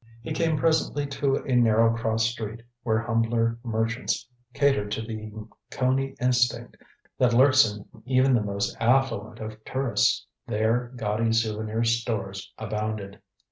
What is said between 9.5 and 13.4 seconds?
tourists. There gaudy souvenir stores abounded.